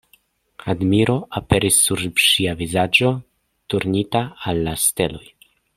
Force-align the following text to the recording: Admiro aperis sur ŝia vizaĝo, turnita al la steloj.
Admiro 0.71 1.17
aperis 1.41 1.77
sur 1.89 2.01
ŝia 2.29 2.57
vizaĝo, 2.63 3.13
turnita 3.75 4.27
al 4.51 4.67
la 4.69 4.79
steloj. 4.87 5.27